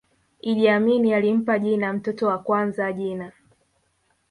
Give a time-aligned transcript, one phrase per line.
[0.49, 3.31] iddi amini alimpa jina mtoto wa kwanza jina